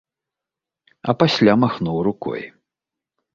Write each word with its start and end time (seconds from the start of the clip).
А 1.13 1.15
пасля 1.19 1.53
махнуў 1.65 1.97
рукой. 2.09 2.41